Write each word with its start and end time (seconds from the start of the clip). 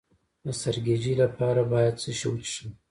د 0.45 0.47
سرګیچي 0.61 1.13
لپاره 1.21 1.61
باید 1.73 1.93
څه 2.01 2.11
شی 2.19 2.27
وڅښم؟ 2.29 2.69